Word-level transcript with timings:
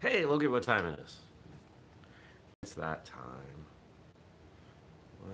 Hey, 0.00 0.24
look 0.24 0.44
at 0.44 0.50
what 0.50 0.62
time 0.62 0.86
it 0.86 1.00
is. 1.00 1.16
It's 2.62 2.74
that 2.74 3.04
time. 3.04 3.66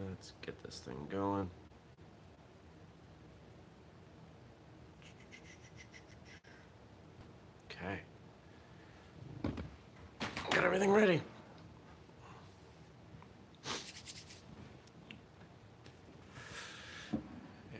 Let's 0.08 0.32
get 0.40 0.62
this 0.62 0.78
thing 0.78 0.96
going. 1.10 1.50
Okay. 7.70 8.00
Got 10.50 10.64
everything 10.64 10.90
ready. 10.90 11.20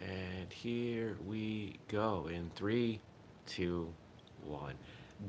And 0.07 0.53
here 0.53 1.17
we 1.27 1.79
go 1.89 2.29
in 2.31 2.51
three, 2.55 3.01
two, 3.47 3.89
one. 4.45 4.75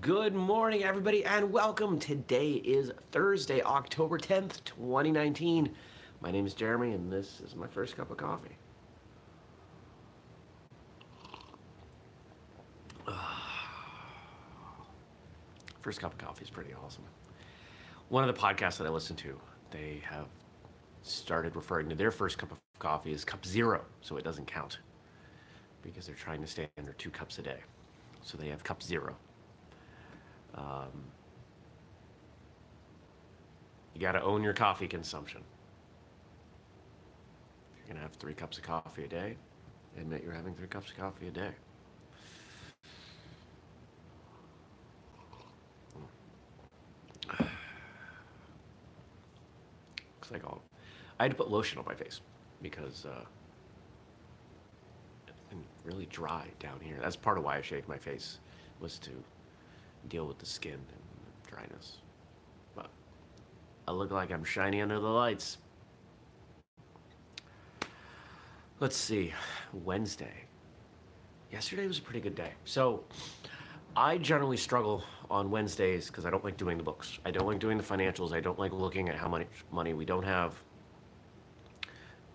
Good 0.02 0.34
morning, 0.34 0.84
everybody, 0.84 1.24
and 1.24 1.52
welcome. 1.54 2.00
Today 2.00 2.54
is 2.54 2.92
Thursday, 3.12 3.62
October 3.62 4.18
10th, 4.18 4.64
2019. 4.66 5.70
My 6.22 6.32
name 6.32 6.46
is 6.46 6.54
Jeremy, 6.54 6.92
and 6.92 7.10
this 7.12 7.40
is 7.40 7.56
my 7.56 7.68
first 7.68 7.96
cup 7.96 8.10
of 8.12 8.18
coffee. 8.18 8.58
First 15.80 16.02
cup 16.02 16.14
of 16.14 16.18
coffee 16.18 16.44
is 16.44 16.50
pretty 16.50 16.74
awesome. 16.84 17.04
One 18.10 18.28
of 18.28 18.36
the 18.36 18.42
podcasts 18.42 18.78
that 18.78 18.88
I 18.88 18.90
listen 18.90 19.16
to, 19.18 19.40
they 19.72 20.02
have 20.04 20.26
started 21.04 21.56
referring 21.56 21.88
to 21.90 21.96
their 21.96 22.12
first 22.12 22.38
cup 22.38 22.52
of 22.52 22.58
coffee 22.80 23.14
as 23.14 23.24
cup 23.24 23.46
zero, 23.46 23.86
so 24.02 24.18
it 24.18 24.24
doesn't 24.24 24.48
count 24.48 24.80
because 25.84 26.08
they're 26.08 26.16
trying 26.16 26.42
to 26.42 26.48
stay 26.48 26.68
under 26.78 26.94
two 26.94 27.12
cups 27.12 27.38
a 27.38 27.44
day. 27.44 27.60
So 28.24 28.38
they 28.38 28.50
have 28.50 28.64
cup 28.64 28.82
zero. 28.84 29.16
Um, 30.56 31.04
you 33.94 34.02
got 34.02 34.14
to 34.14 34.22
own 34.22 34.44
your 34.44 34.54
coffee 34.54 34.88
consumption. 34.88 35.42
You're 37.78 37.88
going 37.88 37.98
to 37.98 38.02
have 38.02 38.14
three 38.14 38.34
cups 38.34 38.58
of 38.58 38.64
coffee 38.64 39.04
a 39.04 39.08
day, 39.08 39.36
admit 39.98 40.24
you're 40.24 40.34
having 40.34 40.56
three 40.56 40.68
cups 40.68 40.92
of 40.92 40.98
coffee 40.98 41.28
a 41.28 41.32
day. 41.32 41.52
Looks 47.40 47.52
like 50.32 50.46
all. 50.46 50.62
I 51.20 51.24
had 51.24 51.32
to 51.32 51.38
put 51.38 51.50
lotion 51.50 51.80
on 51.80 51.86
my 51.86 51.96
face 51.96 52.22
because 52.62 53.06
uh, 53.06 53.24
it's 55.28 55.38
really 55.84 56.06
dry 56.08 56.48
down 56.60 56.80
here. 56.82 56.98
That's 57.02 57.16
part 57.16 57.38
of 57.38 57.44
why 57.44 57.58
I 57.58 57.62
shaved 57.62 57.88
my 57.88 57.98
face 57.98 58.40
was 58.80 59.00
to 59.00 59.12
deal 60.06 60.28
with 60.28 60.40
the 60.40 60.46
skin 60.46 60.74
and 60.74 61.50
dryness. 61.50 61.98
But 62.76 62.90
I 63.88 63.92
look 63.92 64.12
like 64.12 64.32
I'm 64.32 64.44
shiny 64.44 64.82
under 64.82 65.00
the 65.00 65.08
lights. 65.08 65.58
Let's 68.80 68.98
see, 68.98 69.34
Wednesday. 69.72 70.34
Yesterday 71.52 71.88
was 71.88 72.00
a 72.00 72.02
pretty 72.02 72.20
good 72.20 72.36
day. 72.36 72.52
So 72.66 73.04
I 73.96 74.18
generally 74.18 74.58
struggle 74.58 75.04
on 75.30 75.50
Wednesdays 75.50 76.08
because 76.08 76.26
I 76.26 76.30
don't 76.30 76.44
like 76.44 76.58
doing 76.58 76.78
the 76.78 76.84
books. 76.84 77.20
I 77.26 77.32
don't 77.32 77.48
like 77.48 77.60
doing 77.60 77.78
the 77.78 77.84
financials. 77.84 78.34
I 78.34 78.42
don't 78.42 78.60
like 78.60 78.74
looking 78.74 79.08
at 79.10 79.16
how 79.16 79.30
much 79.30 79.48
money 79.72 79.94
we 79.94 80.06
don't 80.06 80.26
have 80.26 80.62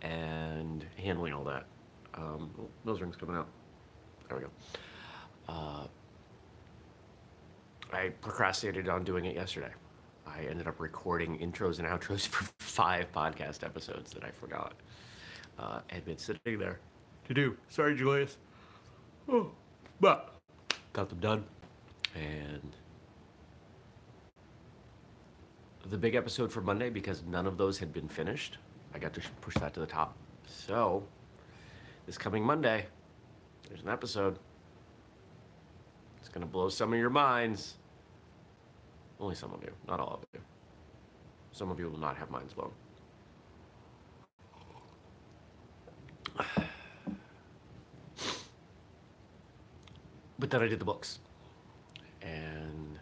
and 0.03 0.85
handling 0.97 1.33
all 1.33 1.45
that. 1.45 1.67
Um, 2.15 2.51
oh, 2.59 2.69
those 2.85 3.01
rings 3.01 3.17
coming 3.17 3.37
out. 3.37 3.48
There 4.29 4.39
we 4.39 4.45
go. 4.45 4.51
Uh, 5.48 5.87
I 7.94 8.10
procrastinated 8.20 8.88
on 8.88 9.05
doing 9.05 9.24
it 9.24 9.34
yesterday. 9.34 9.70
I 10.27 10.44
ended 10.48 10.69
up 10.69 10.80
recording 10.80 11.38
intros 11.38 11.78
and 11.78 11.88
outros 11.88 12.27
for 12.27 12.48
five 12.58 13.10
podcast 13.12 13.64
episodes 13.64 14.12
that 14.12 14.24
I 14.24 14.30
forgot. 14.30 14.74
Uh, 15.58 15.80
had 15.89 16.05
been 16.05 16.17
sitting 16.17 16.58
there 16.58 16.79
to 17.29 17.34
do. 17.34 17.56
Sorry, 17.68 17.95
Julius. 17.95 18.39
Oh, 19.29 19.50
but 20.00 20.34
got 20.92 21.08
them 21.08 21.18
done. 21.18 21.45
And 22.14 22.74
the 25.89 25.98
big 25.98 26.14
episode 26.14 26.52
for 26.52 26.61
Monday, 26.61 26.89
because 26.90 27.23
none 27.29 27.46
of 27.46 27.58
those 27.58 27.79
had 27.79 27.92
been 27.92 28.08
finished, 28.08 28.58
I 28.95 28.98
got 28.98 29.12
to 29.14 29.20
push 29.40 29.55
that 29.55 29.74
to 29.74 29.80
the 29.80 29.86
top. 29.86 30.17
So, 30.46 31.05
this 32.06 32.17
coming 32.17 32.42
Monday, 32.42 32.86
there's 33.68 33.83
an 33.83 33.89
episode. 33.89 34.39
It's 36.20 36.29
going 36.29 36.42
to 36.42 36.50
blow 36.50 36.68
some 36.68 36.92
of 36.92 36.98
your 36.98 37.11
minds. 37.11 37.74
Only 39.20 39.35
some 39.35 39.53
of 39.53 39.63
you, 39.63 39.73
not 39.86 40.01
all 40.01 40.14
of 40.14 40.25
you. 40.33 40.41
Some 41.53 41.70
of 41.70 41.79
you 41.79 41.89
will 41.91 41.98
not 41.98 42.17
have 42.17 42.31
minds 42.31 42.55
blown. 42.55 42.73
But 50.39 50.48
then 50.48 50.63
I 50.63 50.69
did 50.69 50.79
the 50.79 50.86
books. 50.86 51.19
And 52.23 52.98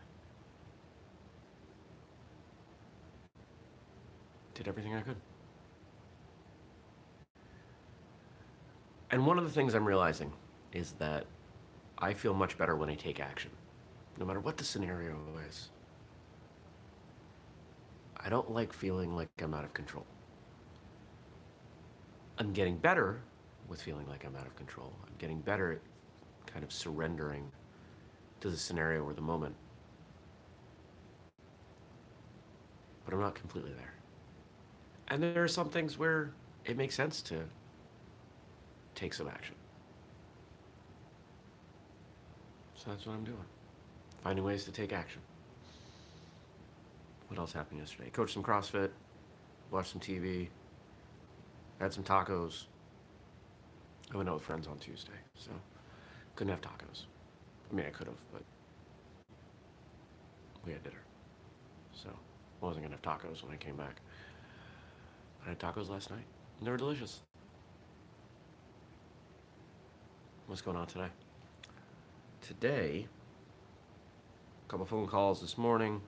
did 4.54 4.66
everything 4.66 4.96
I 4.96 5.02
could. 5.02 5.14
And 9.12 9.24
one 9.24 9.38
of 9.38 9.44
the 9.44 9.50
things 9.50 9.74
I'm 9.74 9.86
realizing 9.86 10.32
is 10.72 10.94
that 10.98 11.26
I 11.96 12.12
feel 12.12 12.34
much 12.34 12.58
better 12.58 12.74
when 12.74 12.90
I 12.90 12.96
take 12.96 13.20
action, 13.20 13.52
no 14.18 14.26
matter 14.26 14.40
what 14.40 14.56
the 14.56 14.64
scenario 14.64 15.16
is. 15.48 15.70
I 18.20 18.28
don't 18.28 18.50
like 18.50 18.72
feeling 18.72 19.14
like 19.14 19.28
I'm 19.40 19.54
out 19.54 19.64
of 19.64 19.72
control. 19.74 20.06
I'm 22.38 22.52
getting 22.52 22.76
better 22.76 23.20
with 23.68 23.80
feeling 23.80 24.06
like 24.08 24.24
I'm 24.24 24.36
out 24.36 24.46
of 24.46 24.56
control. 24.56 24.92
I'm 25.06 25.14
getting 25.18 25.40
better 25.40 25.72
at 25.72 25.80
kind 26.46 26.64
of 26.64 26.72
surrendering 26.72 27.50
to 28.40 28.50
the 28.50 28.56
scenario 28.56 29.02
or 29.02 29.12
the 29.12 29.20
moment. 29.20 29.54
But 33.04 33.14
I'm 33.14 33.20
not 33.20 33.34
completely 33.34 33.72
there. 33.72 33.94
And 35.08 35.22
there 35.22 35.42
are 35.42 35.48
some 35.48 35.70
things 35.70 35.98
where 35.98 36.32
it 36.64 36.76
makes 36.76 36.94
sense 36.94 37.22
to 37.22 37.42
take 38.94 39.14
some 39.14 39.28
action. 39.28 39.54
So 42.74 42.90
that's 42.90 43.06
what 43.06 43.14
I'm 43.14 43.24
doing. 43.24 43.38
Finding 44.22 44.44
ways 44.44 44.64
to 44.64 44.72
take 44.72 44.92
action. 44.92 45.20
What 47.28 47.38
else 47.38 47.52
happened 47.52 47.80
yesterday? 47.80 48.10
Coached 48.10 48.34
some 48.34 48.42
CrossFit, 48.42 48.90
watched 49.70 49.92
some 49.92 50.00
TV, 50.00 50.48
had 51.78 51.92
some 51.92 52.02
tacos. 52.02 52.64
I 54.12 54.16
went 54.16 54.28
out 54.28 54.36
with 54.36 54.44
friends 54.44 54.66
on 54.66 54.78
Tuesday, 54.78 55.12
so 55.34 55.50
couldn't 56.34 56.52
have 56.52 56.62
tacos. 56.62 57.04
I 57.70 57.74
mean, 57.74 57.84
I 57.86 57.90
could 57.90 58.06
have, 58.06 58.16
but 58.32 58.42
we 60.64 60.72
had 60.72 60.82
dinner. 60.82 61.02
So 61.92 62.08
I 62.08 62.64
wasn't 62.64 62.86
gonna 62.86 62.96
have 62.96 63.20
tacos 63.20 63.42
when 63.44 63.52
I 63.52 63.56
came 63.56 63.76
back. 63.76 64.00
I 65.44 65.50
had 65.50 65.58
tacos 65.58 65.90
last 65.90 66.10
night, 66.10 66.24
and 66.58 66.66
they 66.66 66.70
were 66.70 66.78
delicious. 66.78 67.20
What's 70.46 70.62
going 70.62 70.78
on 70.78 70.86
today? 70.86 71.08
Today, 72.40 73.06
a 74.66 74.70
couple 74.70 74.86
phone 74.86 75.06
calls 75.06 75.42
this 75.42 75.58
morning. 75.58 76.00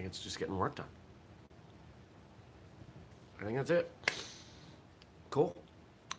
Think 0.00 0.10
it's 0.10 0.22
just 0.22 0.38
getting 0.38 0.56
work 0.56 0.76
done. 0.76 0.86
I 3.38 3.44
think 3.44 3.56
that's 3.58 3.70
it. 3.70 3.90
Cool. 5.28 5.54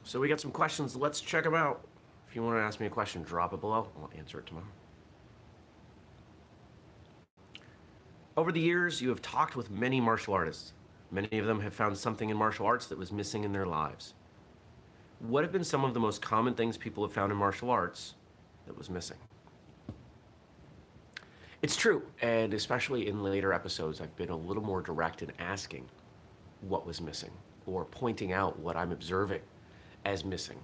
So 0.03 0.19
we 0.19 0.27
got 0.29 0.39
some 0.39 0.51
questions. 0.51 0.95
Let's 0.95 1.19
check 1.19 1.43
them 1.43 1.55
out. 1.55 1.83
If 2.29 2.35
you 2.35 2.43
want 2.43 2.57
to 2.57 2.61
ask 2.61 2.79
me 2.79 2.85
a 2.85 2.89
question, 2.89 3.23
drop 3.23 3.53
it 3.53 3.59
below. 3.59 3.87
I'll 3.99 4.11
answer 4.17 4.39
it 4.39 4.45
tomorrow. 4.45 4.67
Over 8.37 8.51
the 8.51 8.59
years, 8.59 9.01
you 9.01 9.09
have 9.09 9.21
talked 9.21 9.55
with 9.55 9.71
many 9.71 9.99
martial 9.99 10.33
artists. 10.33 10.73
Many 11.11 11.39
of 11.39 11.45
them 11.45 11.59
have 11.61 11.73
found 11.73 11.97
something 11.97 12.29
in 12.29 12.37
martial 12.37 12.65
arts 12.65 12.85
that 12.87 12.97
was 12.97 13.11
missing 13.11 13.43
in 13.43 13.51
their 13.51 13.65
lives. 13.65 14.13
What 15.19 15.43
have 15.43 15.51
been 15.51 15.63
some 15.63 15.83
of 15.83 15.93
the 15.93 15.99
most 15.99 16.21
common 16.21 16.53
things 16.53 16.77
people 16.77 17.03
have 17.03 17.13
found 17.13 17.31
in 17.31 17.37
martial 17.37 17.69
arts 17.69 18.13
that 18.67 18.77
was 18.77 18.89
missing? 18.89 19.17
It's 21.61 21.75
true, 21.75 22.03
and 22.21 22.53
especially 22.53 23.07
in 23.07 23.23
later 23.23 23.53
episodes, 23.53 24.01
I've 24.01 24.15
been 24.15 24.29
a 24.29 24.35
little 24.35 24.63
more 24.63 24.81
direct 24.81 25.21
in 25.21 25.31
asking 25.39 25.85
what 26.61 26.85
was 26.87 27.01
missing 27.01 27.31
or 27.67 27.85
pointing 27.85 28.33
out 28.33 28.59
what 28.59 28.75
I'm 28.75 28.91
observing 28.91 29.41
as 30.05 30.25
missing. 30.25 30.57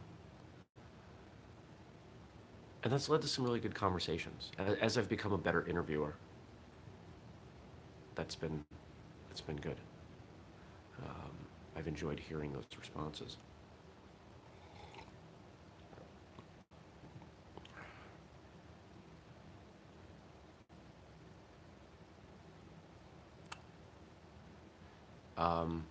And 2.84 2.94
that's 2.94 3.10
led 3.10 3.22
to 3.22 3.28
some 3.28 3.44
really 3.46 3.60
good 3.60 3.76
conversations. 3.76 4.52
As 4.82 4.98
I've 4.98 5.10
become 5.10 5.34
a 5.34 5.38
better 5.38 5.66
interviewer, 5.68 6.16
that's 8.16 8.36
been 8.36 8.64
It's 9.32 9.42
been 9.42 9.58
good. 9.58 9.78
Um, 11.04 11.32
I've 11.76 11.88
enjoyed 11.88 12.20
hearing 12.20 12.54
those 12.54 12.66
responses. 12.80 13.38
Um, 25.38 25.86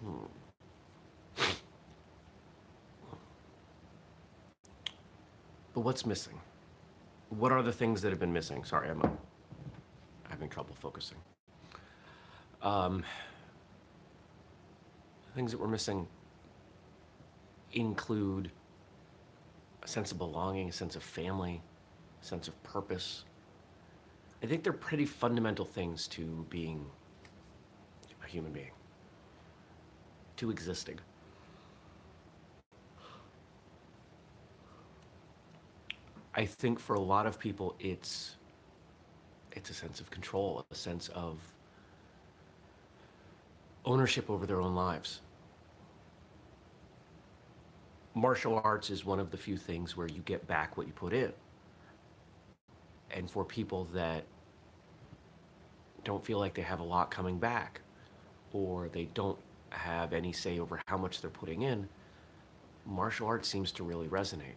hmm. 0.00 0.24
But 5.74 5.80
what's 5.80 6.06
missing? 6.06 6.40
What 7.28 7.52
are 7.52 7.62
the 7.62 7.72
things 7.72 8.00
that 8.00 8.08
have 8.08 8.18
been 8.18 8.32
missing? 8.32 8.64
Sorry, 8.64 8.88
I'm 8.88 9.18
having 10.30 10.48
trouble 10.48 10.74
focusing. 10.74 11.18
Um, 12.62 13.04
things 15.34 15.50
that 15.50 15.58
were 15.58 15.68
missing 15.68 16.08
include 17.72 18.50
a 19.82 19.88
sense 19.88 20.12
of 20.12 20.18
belonging, 20.18 20.70
a 20.70 20.72
sense 20.72 20.96
of 20.96 21.02
family, 21.02 21.60
a 22.22 22.24
sense 22.24 22.48
of 22.48 22.62
purpose. 22.62 23.24
I 24.42 24.46
think 24.46 24.62
they're 24.62 24.72
pretty 24.72 25.04
fundamental 25.04 25.66
things 25.66 26.08
to 26.08 26.46
being 26.48 26.86
a 28.26 28.30
human 28.30 28.52
being, 28.52 28.70
to 30.36 30.50
existing. 30.50 30.98
I 36.34 36.44
think 36.44 36.78
for 36.78 36.94
a 36.94 37.00
lot 37.00 37.26
of 37.26 37.38
people, 37.38 37.74
it's 37.80 38.36
it's 39.52 39.70
a 39.70 39.74
sense 39.74 40.00
of 40.00 40.10
control, 40.10 40.66
a 40.70 40.74
sense 40.74 41.08
of 41.08 41.38
ownership 43.86 44.28
over 44.28 44.44
their 44.46 44.60
own 44.60 44.74
lives. 44.74 45.20
Martial 48.14 48.60
arts 48.62 48.90
is 48.90 49.04
one 49.04 49.18
of 49.18 49.30
the 49.30 49.36
few 49.36 49.56
things 49.56 49.96
where 49.96 50.08
you 50.08 50.20
get 50.22 50.46
back 50.46 50.76
what 50.76 50.86
you 50.86 50.92
put 50.92 51.12
in. 51.14 51.32
And 53.10 53.30
for 53.30 53.44
people 53.44 53.84
that 53.94 54.24
don't 56.04 56.24
feel 56.24 56.38
like 56.38 56.54
they 56.54 56.62
have 56.62 56.80
a 56.80 56.84
lot 56.84 57.10
coming 57.10 57.38
back, 57.38 57.80
or 58.56 58.88
they 58.88 59.04
don't 59.14 59.38
have 59.70 60.12
any 60.12 60.32
say 60.32 60.58
over 60.58 60.80
how 60.86 60.96
much 60.96 61.20
they're 61.20 61.30
putting 61.30 61.62
in, 61.62 61.88
martial 62.84 63.26
arts 63.26 63.48
seems 63.48 63.70
to 63.72 63.84
really 63.84 64.08
resonate. 64.08 64.56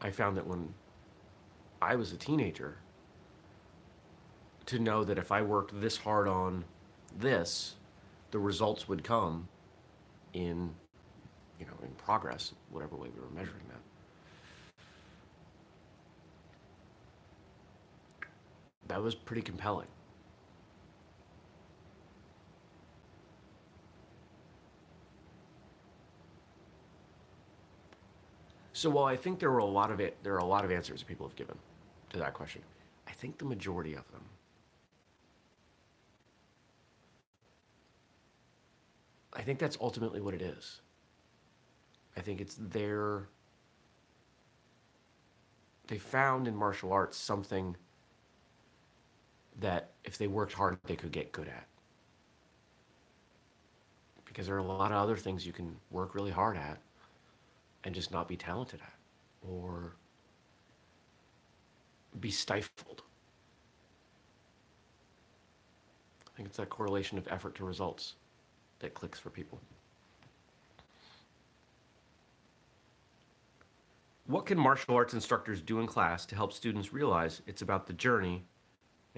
I 0.00 0.10
found 0.10 0.36
that 0.36 0.46
when 0.46 0.74
I 1.80 1.96
was 1.96 2.12
a 2.12 2.16
teenager, 2.16 2.78
to 4.66 4.78
know 4.78 5.02
that 5.02 5.16
if 5.16 5.32
I 5.32 5.40
worked 5.40 5.80
this 5.80 5.96
hard 5.96 6.28
on 6.28 6.64
this, 7.18 7.76
the 8.30 8.38
results 8.38 8.86
would 8.86 9.02
come 9.02 9.48
in, 10.34 10.74
you 11.58 11.64
know, 11.64 11.72
in 11.82 11.88
progress, 11.96 12.52
whatever 12.70 12.94
way 12.94 13.08
we 13.14 13.20
were 13.20 13.30
measuring 13.30 13.64
that. 13.68 13.87
That 18.88 19.02
was 19.02 19.14
pretty 19.14 19.42
compelling. 19.42 19.86
So 28.72 28.90
while 28.90 29.06
I 29.06 29.16
think 29.16 29.40
there 29.40 29.50
were 29.50 29.58
a 29.58 29.64
lot 29.64 29.90
of 29.90 30.00
it, 30.00 30.16
there 30.22 30.34
are 30.34 30.38
a 30.38 30.44
lot 30.44 30.64
of 30.64 30.70
answers 30.70 31.02
people 31.02 31.26
have 31.26 31.36
given 31.36 31.58
to 32.10 32.18
that 32.18 32.32
question. 32.32 32.62
I 33.06 33.12
think 33.12 33.38
the 33.38 33.44
majority 33.44 33.94
of 33.94 34.10
them 34.12 34.22
I 39.38 39.42
think 39.42 39.60
that's 39.60 39.78
ultimately 39.80 40.20
what 40.20 40.34
it 40.34 40.42
is. 40.42 40.80
I 42.16 42.20
think 42.20 42.40
it's 42.40 42.56
their 42.56 43.28
they 45.86 45.98
found 45.98 46.48
in 46.48 46.56
martial 46.56 46.92
arts 46.92 47.16
something 47.16 47.76
that 49.58 49.90
if 50.04 50.18
they 50.18 50.26
worked 50.26 50.52
hard 50.52 50.78
they 50.84 50.96
could 50.96 51.12
get 51.12 51.32
good 51.32 51.48
at. 51.48 51.66
Because 54.24 54.46
there 54.46 54.54
are 54.54 54.60
a 54.60 54.62
lot 54.62 54.92
of 54.92 54.98
other 54.98 55.16
things 55.16 55.46
you 55.46 55.52
can 55.52 55.74
work 55.90 56.14
really 56.14 56.30
hard 56.30 56.56
at 56.56 56.78
and 57.84 57.94
just 57.94 58.12
not 58.12 58.28
be 58.28 58.36
talented 58.36 58.80
at 58.80 58.94
or 59.48 59.94
be 62.20 62.30
stifled. 62.30 63.02
I 66.26 66.36
think 66.36 66.48
it's 66.48 66.58
that 66.58 66.68
correlation 66.68 67.18
of 67.18 67.26
effort 67.28 67.54
to 67.56 67.64
results 67.64 68.14
that 68.78 68.94
clicks 68.94 69.18
for 69.18 69.30
people. 69.30 69.60
What 74.26 74.44
can 74.44 74.58
martial 74.58 74.94
arts 74.94 75.14
instructors 75.14 75.62
do 75.62 75.80
in 75.80 75.86
class 75.86 76.26
to 76.26 76.36
help 76.36 76.52
students 76.52 76.92
realize 76.92 77.40
it's 77.46 77.62
about 77.62 77.86
the 77.86 77.94
journey 77.94 78.44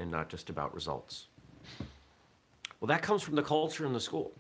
and 0.00 0.10
not 0.10 0.28
just 0.28 0.50
about 0.50 0.74
results? 0.74 1.28
Well, 2.80 2.88
that 2.88 3.02
comes 3.02 3.22
from 3.22 3.36
the 3.36 3.42
culture 3.42 3.86
in 3.86 3.92
the 3.92 4.00
school 4.00 4.32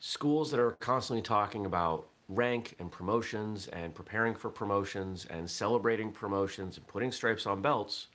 schools 0.00 0.50
that 0.50 0.60
are 0.60 0.72
constantly 0.72 1.22
talking 1.22 1.66
about 1.66 2.08
rank 2.28 2.74
and 2.78 2.90
promotions 2.90 3.68
and 3.68 3.94
preparing 3.94 4.34
for 4.34 4.50
promotions 4.50 5.26
and 5.30 5.50
celebrating 5.50 6.12
promotions 6.12 6.76
and 6.76 6.86
putting 6.86 7.10
stripes 7.10 7.46
on 7.46 7.60
belts 7.60 8.08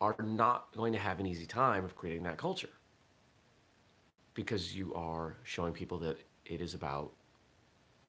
are 0.00 0.16
not 0.22 0.66
going 0.76 0.92
to 0.92 0.98
have 0.98 1.20
an 1.20 1.26
easy 1.26 1.46
time 1.46 1.84
of 1.84 1.94
creating 1.94 2.22
that 2.22 2.36
culture 2.36 2.70
because 4.34 4.76
you 4.76 4.92
are 4.94 5.36
showing 5.44 5.72
people 5.72 5.98
that 5.98 6.18
it 6.44 6.60
is 6.60 6.74
about 6.74 7.12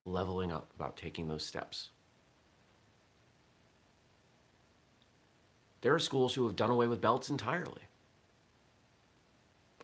leveling 0.05 0.51
up, 0.51 0.71
about 0.75 0.97
taking 0.97 1.27
those 1.27 1.45
steps. 1.45 1.89
There 5.81 5.93
are 5.93 5.99
schools 5.99 6.33
who 6.33 6.45
have 6.45 6.55
done 6.55 6.69
away 6.69 6.87
with 6.87 7.01
belts 7.01 7.29
entirely. 7.29 7.81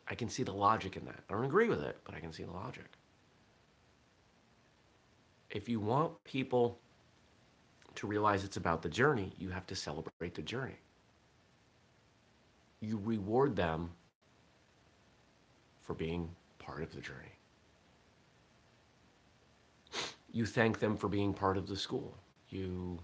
I 0.07 0.15
can 0.15 0.29
see 0.29 0.43
the 0.43 0.53
logic 0.53 0.95
in 0.95 1.05
that. 1.05 1.19
I 1.29 1.33
don't 1.33 1.45
agree 1.45 1.67
with 1.67 1.81
it, 1.81 1.97
but 2.05 2.15
I 2.15 2.19
can 2.19 2.31
see 2.31 2.43
the 2.43 2.51
logic 2.51 2.85
if 5.49 5.69
you 5.69 5.79
want 5.79 6.11
people 6.23 6.79
to 7.95 8.07
realize 8.07 8.43
it's 8.43 8.57
about 8.57 8.81
the 8.81 8.89
journey, 8.89 9.31
you 9.37 9.49
have 9.49 9.65
to 9.67 9.75
celebrate 9.75 10.35
the 10.35 10.41
journey. 10.41 10.77
You 12.79 13.01
reward 13.03 13.55
them 13.55 13.89
for 15.81 15.93
being 15.93 16.29
part 16.59 16.83
of 16.83 16.93
the 16.93 17.01
journey. 17.01 17.33
You 20.31 20.45
thank 20.45 20.79
them 20.79 20.95
for 20.95 21.07
being 21.07 21.33
part 21.33 21.57
of 21.57 21.65
the 21.65 21.75
school. 21.75 22.15
You 22.49 22.99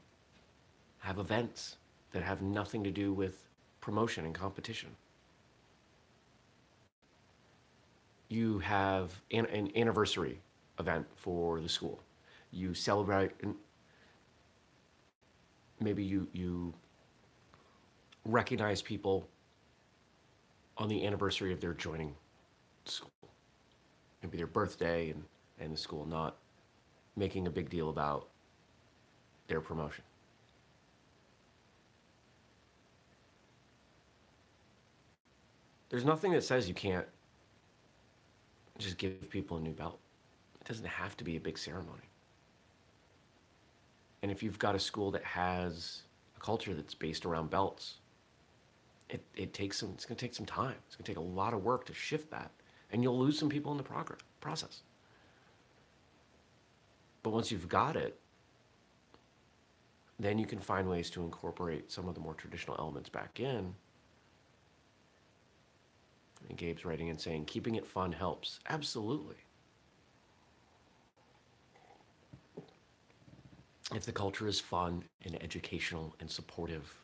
have 1.00 1.18
events 1.18 1.78
that 2.14 2.24
have 2.24 2.42
nothing 2.42 2.84
to 2.84 2.92
do 2.92 3.12
with 3.12 3.44
promotion 3.82 4.26
and 4.26 4.34
competition. 4.34 4.90
You 8.30 8.60
have 8.60 9.22
an, 9.32 9.46
an 9.48 9.72
anniversary 9.76 10.40
event 10.80 11.06
for 11.16 11.60
the 11.60 11.70
school. 11.70 12.02
You 12.52 12.74
celebrate 12.74 13.32
maybe 15.80 16.04
you 16.04 16.28
you 16.34 16.74
recognize 18.26 18.82
people 18.82 19.28
on 20.78 20.88
the 20.88 21.06
anniversary 21.06 21.52
of 21.52 21.60
their 21.60 21.74
joining 21.74 22.16
school. 22.86 23.12
Maybe 24.22 24.38
their 24.38 24.48
birthday 24.48 25.10
and 25.10 25.24
and 25.60 25.74
the 25.74 25.78
school 25.78 26.06
not 26.06 26.38
making 27.16 27.48
a 27.48 27.52
big 27.52 27.70
deal 27.70 27.90
about 27.90 28.28
their 29.48 29.62
promotion 29.62 30.04
there's 35.94 36.06
nothing 36.06 36.32
that 36.32 36.44
says 36.44 36.68
you 36.68 36.74
can't 36.74 37.06
just 38.80 38.98
give 38.98 39.30
people 39.30 39.58
a 39.58 39.60
new 39.62 39.74
belt 39.74 40.00
it 40.60 40.68
doesn't 40.68 40.88
have 40.88 41.16
to 41.16 41.24
be 41.24 41.38
a 41.38 41.40
big 41.40 41.58
ceremony 41.58 42.10
and 44.24 44.32
if 44.32 44.42
you've 44.42 44.58
got 44.58 44.74
a 44.74 44.80
school 44.80 45.12
that 45.12 45.24
has 45.26 46.04
a 46.38 46.40
culture 46.40 46.74
that's 46.74 46.96
based 46.96 47.26
around 47.26 47.50
belts, 47.50 47.96
it, 49.10 49.22
it 49.36 49.54
takes 49.54 49.78
some, 49.78 49.92
it's 49.94 50.06
to 50.06 50.16
take 50.16 50.34
some 50.34 50.46
time. 50.46 50.76
It's 50.88 50.96
to 50.96 51.04
take 51.04 51.18
a 51.18 51.22
lot 51.22 51.54
of 51.54 51.62
work 51.62 51.86
to 51.88 51.94
shift 51.94 52.32
that. 52.32 52.50
And 52.92 53.04
you'll 53.04 53.20
lose 53.20 53.38
some 53.38 53.50
people 53.50 53.74
in 53.74 53.78
the 53.78 53.84
progress, 53.84 54.22
process. 54.40 54.84
But 57.22 57.32
once 57.32 57.52
you've 57.52 57.68
got 57.68 57.98
it, 57.98 58.18
then 60.20 60.40
you 60.40 60.46
can 60.46 60.60
find 60.60 60.90
ways 60.90 61.10
to 61.10 61.24
incorporate 61.24 61.92
some 61.92 62.08
of 62.08 62.16
the 62.16 62.22
more 62.22 62.34
traditional 62.34 62.78
elements 62.80 63.10
back 63.10 63.42
in. 63.42 63.76
And 66.50 66.58
Gabe's 66.58 66.86
writing 66.86 67.10
and 67.10 67.20
saying, 67.20 67.46
keeping 67.46 67.76
it 67.76 67.86
fun 67.86 68.12
helps. 68.12 68.60
Absolutely. 68.70 69.36
if 73.96 74.06
the 74.06 74.12
culture 74.12 74.48
is 74.48 74.60
fun 74.60 75.04
and 75.24 75.42
educational 75.44 76.16
and 76.20 76.30
supportive, 76.30 76.96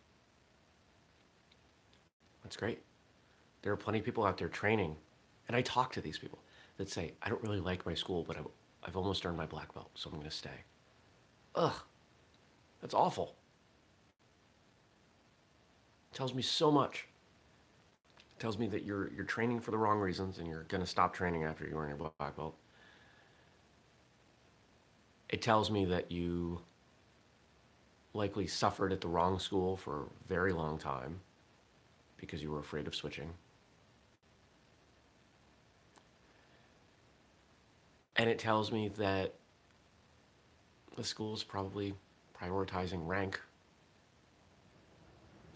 that's 2.44 2.56
great. 2.56 2.80
There 3.62 3.72
are 3.74 3.78
plenty 3.78 4.00
of 4.00 4.06
people 4.06 4.26
out 4.26 4.38
there 4.38 4.48
training, 4.48 4.96
and 5.48 5.56
I 5.56 5.62
talk 5.62 5.92
to 5.94 6.02
these 6.02 6.18
people 6.18 6.40
that 6.78 6.90
say, 6.90 7.14
I 7.22 7.30
don't 7.30 7.44
really 7.44 7.60
like 7.60 7.86
my 7.86 7.94
school, 7.94 8.24
but 8.24 8.38
I've, 8.38 8.48
I've 8.84 8.96
almost 8.96 9.26
earned 9.26 9.38
my 9.38 9.46
black 9.46 9.74
belt, 9.74 9.92
so 9.96 10.10
I'm 10.10 10.16
going 10.16 10.30
to 10.30 10.36
stay. 10.36 10.50
Ugh, 11.56 11.76
that's 12.82 12.94
awful. 12.94 13.36
It 16.12 16.16
tells 16.16 16.34
me 16.34 16.42
so 16.42 16.72
much. 16.72 17.09
Tells 18.40 18.58
me 18.58 18.68
that 18.68 18.86
you're, 18.86 19.12
you're 19.12 19.26
training 19.26 19.60
for 19.60 19.72
the 19.72 19.78
wrong 19.78 20.00
reasons 20.00 20.38
and 20.40 20.48
you're 20.48 20.64
going 20.64 20.82
to 20.82 20.90
stop 20.90 21.14
training 21.14 21.44
after 21.44 21.68
you 21.68 21.76
earn 21.76 21.90
your 21.90 21.98
black 21.98 22.36
belt. 22.36 22.56
It 25.30 25.42
tells 25.42 25.70
me 25.70 25.86
that 25.86 26.12
you 26.12 26.62
likely 28.14 28.48
suffered 28.48 28.92
at 28.92 29.02
the 29.02 29.08
wrong 29.08 29.38
school 29.40 29.78
for 29.78 30.04
a 30.04 30.28
very 30.28 30.54
long 30.54 30.78
time 30.78 31.20
because 32.18 32.42
you 32.42 32.52
were 32.52 32.60
afraid 32.60 32.88
of 32.88 32.96
switching. 32.96 33.30
And 38.16 38.30
it 38.30 38.40
tells 38.40 38.72
me 38.72 38.90
that 38.98 39.34
the 40.98 41.04
school 41.04 41.34
is 41.34 41.44
probably 41.44 41.94
prioritizing 42.38 43.08
rank 43.08 43.40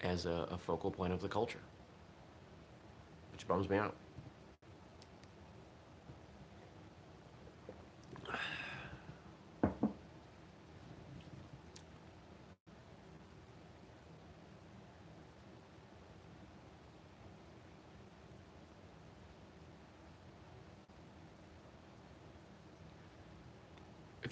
as 0.01 0.25
a, 0.25 0.47
a, 0.51 0.57
focal 0.57 0.91
point 0.91 1.11
of 1.11 1.21
the 1.21 1.27
culture, 1.27 1.59
which 3.33 3.47
bums 3.47 3.69
me 3.69 3.77
out. 3.77 3.93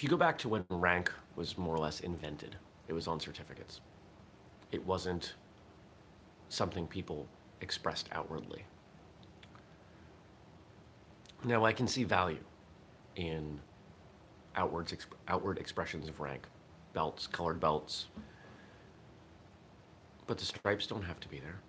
if 0.01 0.03
you 0.03 0.09
go 0.09 0.17
back 0.17 0.35
to 0.35 0.49
when 0.49 0.65
rank 0.71 1.11
was 1.35 1.59
more 1.59 1.75
or 1.75 1.77
less 1.77 1.99
invented, 1.99 2.55
it 2.87 2.93
was 2.93 3.07
on 3.07 3.19
certificates. 3.19 3.81
It 4.71 4.83
wasn't 4.83 5.35
something 6.49 6.87
people 6.87 7.27
expressed 7.61 8.09
outwardly. 8.11 8.63
Now 11.43 11.65
I 11.65 11.73
can 11.73 11.87
see 11.87 12.03
value 12.03 12.43
in 13.15 13.59
outwards 14.55 14.91
exp 14.91 15.07
outward 15.27 15.57
expressions 15.57 16.07
of 16.07 16.19
rank, 16.19 16.45
belts, 16.93 17.25
colored 17.25 17.59
belts, 17.59 18.07
but 20.27 20.37
the 20.37 20.45
stripes 20.45 20.85
don't 20.85 21.01
have 21.03 21.19
to 21.19 21.27
be 21.27 21.39
there. 21.39 21.59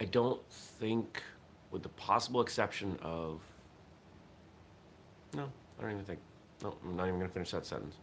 I 0.00 0.06
don't 0.06 0.40
think, 0.50 1.22
with 1.70 1.82
the 1.82 1.90
possible 1.90 2.40
exception 2.40 2.98
of, 3.02 3.40
no, 5.34 5.44
I 5.78 5.82
don't 5.82 5.92
even 5.92 6.04
think. 6.04 6.18
No, 6.62 6.74
I'm 6.84 6.96
not 6.96 7.06
even 7.06 7.18
going 7.18 7.28
to 7.28 7.32
finish 7.32 7.50
that 7.50 7.66
sentence. 7.66 7.96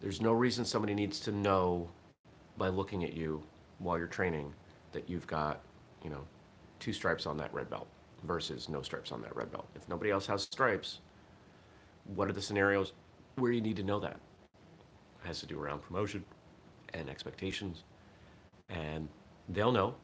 There's 0.00 0.20
no 0.20 0.32
reason 0.32 0.64
somebody 0.64 0.94
needs 0.94 1.18
to 1.20 1.32
know 1.32 1.88
by 2.56 2.68
looking 2.68 3.04
at 3.04 3.14
you 3.14 3.42
while 3.78 3.98
you're 3.98 4.06
training 4.06 4.52
that 4.92 5.08
you've 5.08 5.26
got, 5.26 5.60
you 6.02 6.10
know, 6.10 6.24
two 6.84 6.92
stripes 6.92 7.24
on 7.24 7.38
that 7.38 7.52
red 7.54 7.70
belt 7.70 7.86
versus 8.24 8.68
no 8.68 8.82
stripes 8.82 9.10
on 9.10 9.22
that 9.22 9.34
red 9.34 9.50
belt. 9.50 9.66
If 9.74 9.88
nobody 9.88 10.10
else 10.10 10.26
has 10.26 10.42
stripes, 10.42 10.98
what 12.14 12.28
are 12.28 12.32
the 12.32 12.42
scenarios 12.42 12.92
where 13.36 13.52
you 13.52 13.62
need 13.62 13.76
to 13.76 13.82
know 13.82 13.98
that? 14.00 14.20
It 15.24 15.26
has 15.26 15.40
to 15.40 15.46
do 15.46 15.58
around 15.58 15.80
promotion 15.80 16.22
and 16.92 17.08
expectations. 17.08 17.84
And 18.68 19.08
they'll 19.48 19.72
know. 19.72 19.94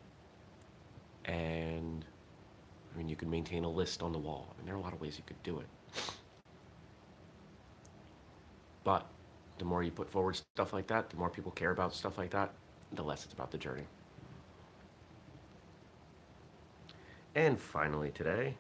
And 1.27 2.03
I 2.95 2.97
mean, 2.97 3.11
you 3.11 3.17
can 3.17 3.29
maintain 3.29 3.65
a 3.65 3.71
list 3.71 4.03
on 4.03 4.13
the 4.13 4.19
wall. 4.19 4.49
I 4.51 4.57
mean, 4.57 4.65
there 4.65 4.75
are 4.75 4.79
a 4.79 4.83
lot 4.83 4.95
of 4.95 5.03
ways 5.03 5.19
you 5.19 5.25
could 5.27 5.43
do 5.43 5.61
it. 5.61 5.67
But 8.85 9.07
the 9.59 9.67
more 9.67 9.83
you 9.83 9.91
put 9.91 10.09
forward 10.09 10.41
stuff 10.57 10.73
like 10.73 10.87
that, 10.87 11.11
the 11.11 11.17
more 11.19 11.29
people 11.29 11.53
care 11.53 11.73
about 11.73 11.95
stuff 11.95 12.17
like 12.17 12.31
that, 12.31 12.55
the 12.93 13.03
less 13.03 13.27
it's 13.27 13.35
about 13.35 13.51
the 13.51 13.59
journey. 13.59 13.85
And 17.35 17.59
finally 17.59 18.11
today, 18.11 18.57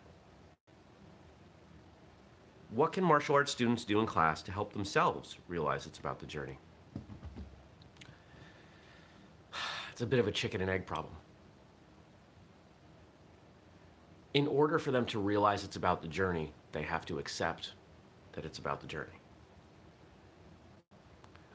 what 2.70 2.92
can 2.92 3.02
martial 3.02 3.34
arts 3.34 3.50
students 3.50 3.84
do 3.84 3.98
in 3.98 4.06
class 4.06 4.42
to 4.42 4.52
help 4.52 4.72
themselves 4.72 5.38
realize 5.48 5.86
it's 5.86 5.98
about 5.98 6.20
the 6.20 6.26
journey? 6.26 6.58
It's 9.92 10.02
a 10.02 10.06
bit 10.06 10.20
of 10.20 10.28
a 10.28 10.32
chicken 10.32 10.60
and 10.60 10.70
egg 10.70 10.86
problem. 10.86 11.12
In 14.32 14.46
order 14.46 14.78
for 14.78 14.92
them 14.92 15.04
to 15.06 15.18
realize 15.18 15.64
it's 15.64 15.76
about 15.76 16.00
the 16.00 16.08
journey, 16.08 16.52
they 16.72 16.82
have 16.82 17.04
to 17.06 17.18
accept 17.18 17.72
that 18.32 18.44
it's 18.44 18.58
about 18.58 18.80
the 18.80 18.86
journey. 18.86 19.18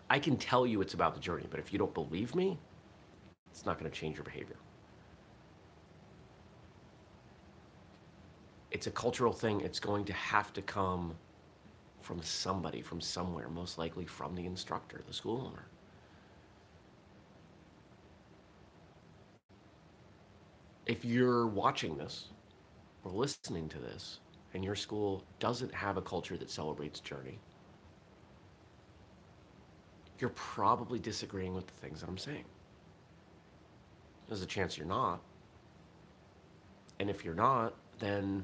I 0.10 0.20
can 0.20 0.36
tell 0.38 0.68
you 0.68 0.82
it's 0.82 0.94
about 0.94 1.16
the 1.16 1.22
journey, 1.22 1.48
but 1.50 1.60
if 1.60 1.72
you 1.72 1.80
don't 1.80 1.94
believe 1.94 2.36
me, 2.36 2.60
it's 3.50 3.66
not 3.66 3.80
going 3.80 3.90
to 3.90 3.98
change 3.98 4.18
your 4.18 4.26
behavior. 4.26 4.58
It's 8.76 8.88
a 8.88 8.92
cultural 8.92 9.32
thing. 9.32 9.62
It's 9.62 9.80
going 9.80 10.04
to 10.04 10.12
have 10.12 10.52
to 10.52 10.62
come 10.62 11.16
from 12.02 12.22
somebody, 12.22 12.82
from 12.82 13.00
somewhere, 13.00 13.48
most 13.48 13.78
likely 13.78 14.06
from 14.06 14.36
the 14.36 14.46
instructor, 14.46 15.00
the 15.08 15.14
school 15.14 15.48
owner. 15.48 15.66
If 20.86 21.06
you're 21.06 21.48
watching 21.48 21.98
this 21.98 22.26
or 23.06 23.12
listening 23.14 23.70
to 23.70 23.80
this 23.80 24.20
and 24.54 24.62
your 24.62 24.76
school 24.76 25.24
doesn't 25.40 25.74
have 25.74 25.96
a 25.96 26.02
culture 26.02 26.36
that 26.36 26.52
celebrates 26.52 27.00
journey, 27.00 27.40
you're 30.20 30.32
probably 30.32 31.00
disagreeing 31.00 31.56
with 31.56 31.66
the 31.66 31.74
things 31.76 32.02
that 32.02 32.10
I'm 32.10 32.18
saying. 32.18 32.44
There's 34.28 34.42
a 34.42 34.46
chance 34.46 34.78
you're 34.78 34.86
not. 34.86 35.22
And 37.00 37.10
if 37.10 37.24
you're 37.24 37.36
not, 37.36 37.74
then 38.00 38.44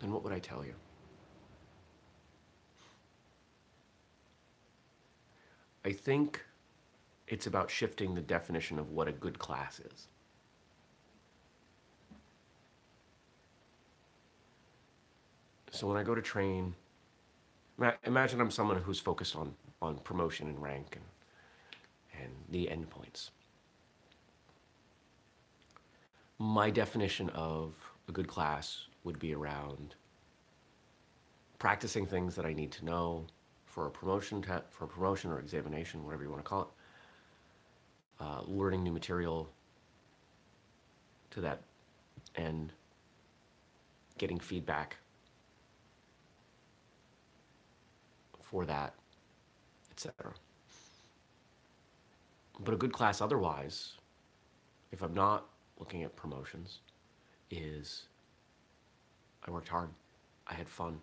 then 0.00 0.12
what 0.12 0.22
would 0.24 0.32
I 0.32 0.38
tell 0.38 0.64
you? 0.64 0.74
I 5.84 5.92
think 5.92 6.44
it's 7.28 7.46
about 7.46 7.70
shifting 7.70 8.14
the 8.14 8.20
definition 8.20 8.78
of 8.78 8.90
what 8.90 9.08
a 9.08 9.12
good 9.12 9.38
class 9.38 9.80
is. 9.80 10.08
So 15.70 15.86
when 15.86 15.96
I 15.96 16.02
go 16.02 16.14
to 16.14 16.22
train, 16.22 16.74
imagine 18.04 18.40
I'm 18.40 18.50
someone 18.50 18.78
who's 18.78 18.98
focused 18.98 19.36
on, 19.36 19.54
on 19.82 19.98
promotion 19.98 20.48
and 20.48 20.60
rank 20.60 20.98
and, 22.12 22.24
and 22.24 22.32
the 22.50 22.66
endpoints. 22.66 23.30
My 26.38 26.70
definition 26.70 27.28
of 27.30 27.74
a 28.08 28.12
good 28.12 28.26
class 28.26 28.86
would 29.06 29.18
be 29.20 29.32
around 29.32 29.94
practicing 31.58 32.04
things 32.04 32.34
that 32.34 32.44
I 32.44 32.52
need 32.52 32.72
to 32.72 32.84
know 32.84 33.24
for 33.64 33.86
a 33.86 33.90
promotion, 33.90 34.42
for 34.42 34.84
a 34.84 34.88
promotion 34.88 35.30
or 35.30 35.38
examination, 35.38 36.04
whatever 36.04 36.24
you 36.24 36.30
want 36.30 36.44
to 36.44 36.48
call 36.48 36.62
it. 36.62 36.68
Uh, 38.18 38.40
learning 38.46 38.82
new 38.82 38.92
material 38.92 39.48
to 41.30 41.40
that 41.40 41.62
and 42.34 42.72
getting 44.18 44.40
feedback 44.40 44.96
for 48.42 48.64
that, 48.64 48.94
etc. 49.90 50.32
But 52.60 52.74
a 52.74 52.76
good 52.76 52.92
class 52.92 53.20
otherwise, 53.20 53.92
if 54.90 55.02
I'm 55.02 55.14
not 55.14 55.46
looking 55.78 56.02
at 56.02 56.16
promotions, 56.16 56.80
is 57.50 58.06
I 59.46 59.50
worked 59.50 59.68
hard. 59.68 59.90
I 60.46 60.54
had 60.54 60.68
fun. 60.68 61.00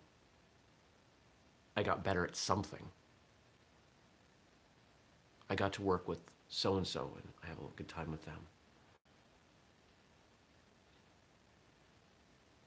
I 1.76 1.82
got 1.82 2.04
better 2.04 2.24
at 2.24 2.36
something. 2.36 2.84
I 5.50 5.54
got 5.54 5.72
to 5.74 5.82
work 5.82 6.08
with 6.08 6.18
so 6.48 6.76
and 6.76 6.86
so 6.86 7.12
and 7.16 7.28
I 7.44 7.48
have 7.48 7.58
a 7.58 7.76
good 7.76 7.88
time 7.88 8.10
with 8.10 8.24
them. 8.24 8.38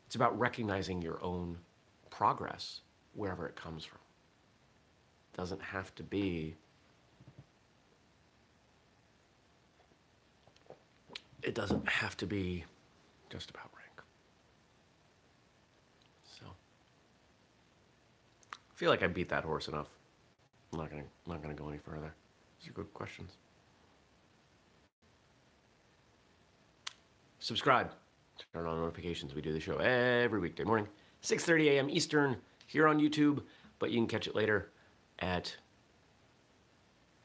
It's 0.08 0.16
about 0.16 0.38
recognizing 0.40 1.02
your 1.02 1.22
own 1.24 1.58
progress 2.10 2.82
wherever 3.16 3.48
it 3.48 3.56
comes 3.56 3.86
from 3.86 4.00
It 5.34 5.38
doesn't 5.38 5.62
have 5.62 5.94
to 5.96 6.04
be 6.04 6.56
it 11.44 11.56
doesn't 11.56 11.88
have 11.88 12.18
to 12.18 12.26
be 12.28 12.66
just 13.30 13.50
about 13.52 13.70
rank. 13.78 14.04
So 16.40 16.46
I 18.54 18.67
feel 18.78 18.92
like 18.92 19.02
I 19.02 19.08
beat 19.08 19.28
that 19.30 19.44
horse 19.44 19.68
enough. 19.68 19.88
I'm 20.72 20.80
not 20.80 20.92
gonna 20.92 21.04
not 21.26 21.42
gonna 21.42 21.56
go 21.56 21.68
any 21.68 21.80
further. 21.80 22.14
These 22.60 22.70
are 22.70 22.74
good 22.74 22.94
questions. 22.94 23.32
Subscribe. 27.40 27.92
Turn 28.54 28.68
on 28.68 28.80
notifications. 28.80 29.34
We 29.34 29.42
do 29.42 29.52
the 29.52 29.60
show 29.60 29.78
every 29.78 30.40
weekday 30.40 30.64
morning, 30.64 30.88
6:30 31.24 31.70
a.m. 31.70 31.90
Eastern, 31.90 32.38
here 32.68 32.88
on 32.88 33.00
YouTube. 33.00 33.42
But 33.80 33.90
you 33.90 33.98
can 33.98 34.08
catch 34.08 34.28
it 34.28 34.36
later 34.36 34.70
at 35.20 35.56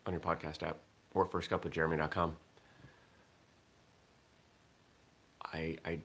on 0.07 0.15
your 0.15 0.21
podcast 0.21 0.63
app 0.63 0.79
or 1.13 1.27
firstcupwithjeremy.com. 1.27 2.37
I, 5.53 5.77
I, 5.85 5.99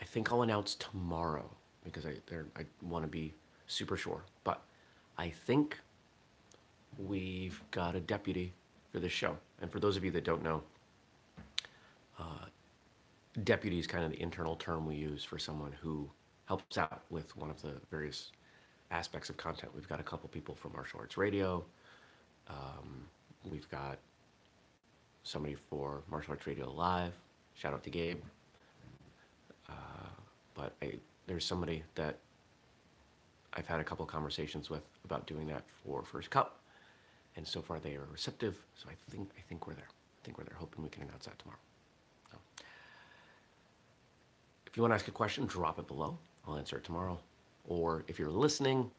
I 0.00 0.04
think 0.04 0.30
I'll 0.30 0.42
announce 0.42 0.76
tomorrow 0.76 1.50
because 1.84 2.06
I, 2.06 2.14
I 2.56 2.64
want 2.82 3.04
to 3.04 3.08
be 3.08 3.34
super 3.66 3.96
sure. 3.96 4.22
But 4.44 4.62
I 5.18 5.30
think 5.30 5.78
we've 6.98 7.62
got 7.70 7.94
a 7.94 8.00
deputy 8.00 8.52
for 8.90 9.00
this 9.00 9.12
show. 9.12 9.36
And 9.60 9.70
for 9.70 9.80
those 9.80 9.96
of 9.96 10.04
you 10.04 10.10
that 10.12 10.24
don't 10.24 10.42
know, 10.42 10.62
uh, 12.18 12.46
deputy 13.44 13.78
is 13.78 13.86
kind 13.86 14.04
of 14.04 14.10
the 14.10 14.20
internal 14.20 14.56
term 14.56 14.86
we 14.86 14.94
use 14.94 15.24
for 15.24 15.38
someone 15.38 15.72
who 15.80 16.08
helps 16.46 16.76
out 16.76 17.02
with 17.10 17.36
one 17.36 17.50
of 17.50 17.60
the 17.62 17.74
various 17.90 18.32
aspects 18.90 19.30
of 19.30 19.36
content. 19.36 19.72
We've 19.74 19.88
got 19.88 20.00
a 20.00 20.02
couple 20.02 20.28
people 20.28 20.54
from 20.54 20.72
Martial 20.72 21.00
Arts 21.00 21.16
Radio. 21.16 21.64
Um, 22.48 23.06
we've 23.50 23.68
got 23.70 23.98
somebody 25.22 25.56
for 25.70 26.02
Martial 26.10 26.32
Arts 26.32 26.46
Radio 26.46 26.70
Live. 26.70 27.14
Shout 27.54 27.72
out 27.72 27.82
to 27.84 27.90
Gabe. 27.90 28.20
Uh, 29.68 29.72
but 30.54 30.74
I, 30.82 30.98
there's 31.26 31.44
somebody 31.44 31.82
that 31.94 32.18
I've 33.54 33.66
had 33.66 33.80
a 33.80 33.84
couple 33.84 34.06
conversations 34.06 34.70
with 34.70 34.82
about 35.04 35.26
doing 35.26 35.46
that 35.48 35.62
for 35.84 36.02
First 36.02 36.30
Cup, 36.30 36.60
and 37.36 37.46
so 37.46 37.60
far 37.60 37.78
they 37.78 37.94
are 37.94 38.06
receptive. 38.10 38.56
So 38.76 38.88
I 38.88 38.94
think 39.10 39.30
I 39.36 39.40
think 39.48 39.66
we're 39.66 39.74
there. 39.74 39.88
I 39.88 40.24
think 40.24 40.38
we're 40.38 40.44
there. 40.44 40.56
Hoping 40.58 40.82
we 40.82 40.88
can 40.90 41.02
announce 41.02 41.26
that 41.26 41.38
tomorrow. 41.38 41.58
So, 42.30 42.38
if 44.66 44.76
you 44.76 44.82
want 44.82 44.92
to 44.92 44.94
ask 44.94 45.08
a 45.08 45.12
question, 45.12 45.46
drop 45.46 45.78
it 45.78 45.86
below. 45.86 46.16
I'll 46.46 46.56
answer 46.56 46.76
it 46.76 46.84
tomorrow. 46.84 47.18
Or 47.68 48.04
if 48.08 48.18
you're 48.18 48.30
listening, 48.30 48.90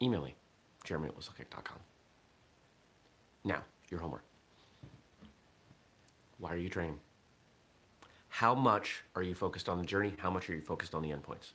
email 0.00 0.22
me, 0.22 0.34
jeremy 0.84 1.08
at 1.08 1.16
whistlekick.com. 1.16 1.78
Now, 3.44 3.62
your 3.90 4.00
homework. 4.00 4.22
Why 6.38 6.52
are 6.52 6.56
you 6.56 6.68
training? 6.68 6.98
How 8.28 8.54
much 8.54 9.02
are 9.16 9.22
you 9.22 9.34
focused 9.34 9.68
on 9.68 9.78
the 9.78 9.84
journey? 9.84 10.14
How 10.18 10.30
much 10.30 10.48
are 10.48 10.54
you 10.54 10.60
focused 10.60 10.94
on 10.94 11.02
the 11.02 11.10
endpoints? 11.10 11.52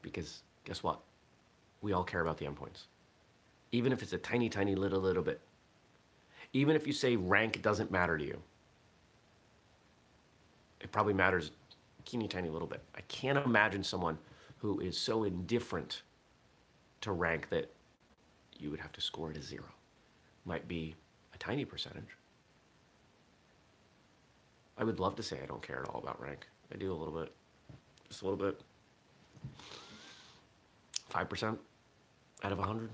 Because 0.00 0.42
guess 0.64 0.82
what? 0.82 1.00
We 1.80 1.92
all 1.92 2.04
care 2.04 2.20
about 2.20 2.38
the 2.38 2.46
endpoints. 2.46 2.86
Even 3.72 3.92
if 3.92 4.02
it's 4.02 4.12
a 4.12 4.18
tiny, 4.18 4.48
tiny 4.48 4.74
little, 4.74 5.00
little 5.00 5.22
bit. 5.22 5.40
Even 6.52 6.76
if 6.76 6.86
you 6.86 6.92
say 6.92 7.16
rank 7.16 7.62
doesn't 7.62 7.90
matter 7.90 8.18
to 8.18 8.24
you, 8.24 8.40
it 10.80 10.92
probably 10.92 11.14
matters 11.14 11.50
a 11.98 12.02
teeny, 12.02 12.28
tiny 12.28 12.50
little 12.50 12.68
bit. 12.68 12.82
I 12.94 13.00
can't 13.02 13.38
imagine 13.38 13.82
someone 13.82 14.18
who 14.58 14.80
is 14.80 14.98
so 14.98 15.24
indifferent 15.24 16.02
to 17.00 17.12
rank 17.12 17.48
that 17.50 17.72
you 18.58 18.70
would 18.70 18.80
have 18.80 18.92
to 18.92 19.00
score 19.00 19.30
it 19.30 19.36
a 19.36 19.42
zero. 19.42 19.64
Might 20.44 20.68
be 20.68 20.94
a 21.34 21.38
tiny 21.38 21.64
percentage. 21.64 22.16
I 24.76 24.84
would 24.84 25.00
love 25.00 25.16
to 25.16 25.22
say 25.22 25.38
I 25.42 25.46
don't 25.46 25.62
care 25.62 25.80
at 25.80 25.88
all 25.88 26.00
about 26.00 26.20
rank. 26.20 26.46
I 26.72 26.76
do 26.76 26.92
a 26.92 26.94
little 26.94 27.14
bit. 27.14 27.32
Just 28.08 28.22
a 28.22 28.24
little 28.28 28.38
bit. 28.38 28.60
5% 31.12 31.58
out 32.42 32.52
of 32.52 32.58
100. 32.58 32.90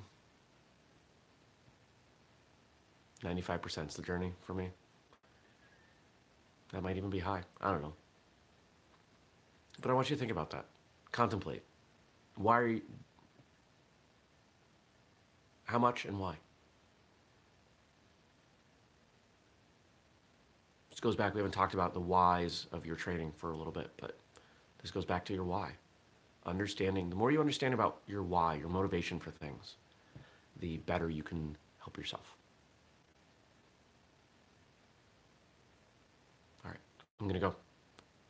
95% 3.25 3.89
is 3.89 3.95
the 3.95 4.03
journey 4.03 4.33
for 4.43 4.55
me. 4.55 4.71
That 6.73 6.83
might 6.83 6.97
even 6.97 7.11
be 7.11 7.19
high. 7.19 7.43
I 7.61 7.71
don't 7.73 7.83
know. 7.83 7.95
But 9.81 9.91
I 9.91 9.95
want 9.95 10.11
you 10.11 10.17
to 10.17 10.21
think 10.21 10.33
about 10.33 10.51
that. 10.51 10.67
Contemplate. 11.13 11.63
Why 12.37 12.59
are 12.59 12.67
you. 12.67 12.83
How 15.65 15.79
much 15.79 16.05
and 16.05 16.19
why? 16.19 16.37
This 20.91 21.01
goes 21.01 21.15
back, 21.15 21.35
we 21.35 21.39
haven't 21.39 21.53
talked 21.53 21.75
about 21.75 21.95
the 21.95 22.01
whys 22.01 22.67
of 22.73 22.85
your 22.85 22.97
training 22.97 23.33
for 23.37 23.53
a 23.53 23.57
little 23.57 23.73
bit, 23.73 23.91
but 24.01 24.17
this 24.83 24.91
goes 24.91 25.05
back 25.05 25.25
to 25.27 25.35
your 25.35 25.45
why. 25.45 25.73
Understanding, 26.49 27.11
the 27.11 27.17
more 27.17 27.31
you 27.31 27.41
understand 27.41 27.75
about 27.75 27.99
your 28.07 28.23
why, 28.23 28.55
your 28.55 28.71
motivation 28.71 29.21
for 29.21 29.31
things, 29.31 29.77
the 30.61 30.79
better 30.79 31.11
you 31.11 31.23
can 31.23 31.55
help 31.79 31.99
yourself. 31.99 32.37
All 36.65 36.71
right, 36.71 36.81
I'm 37.21 37.27
going 37.27 37.39
to 37.39 37.47
go. 37.47 37.55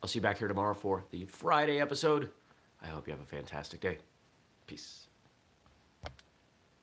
I'll 0.02 0.08
see 0.08 0.18
you 0.18 0.22
back 0.22 0.38
here 0.38 0.48
tomorrow 0.48 0.74
for 0.74 1.04
the 1.12 1.26
Friday 1.26 1.80
episode. 1.80 2.30
I 2.82 2.88
hope 2.88 3.06
you 3.06 3.12
have 3.12 3.22
a 3.22 3.24
fantastic 3.24 3.80
day. 3.80 3.98
Peace. 4.66 5.07